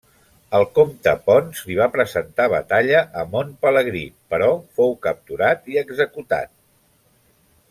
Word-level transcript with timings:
El 0.59 0.63
comte 0.77 1.11
Ponç 1.25 1.59
li 1.67 1.77
va 1.79 1.87
presentar 1.97 2.47
batalla 2.55 3.03
a 3.21 3.27
Mont 3.35 3.53
Pelegrí, 3.67 4.03
però 4.35 4.51
fou 4.79 4.99
capturat 5.07 5.73
i 5.75 5.81
executat. 5.87 6.55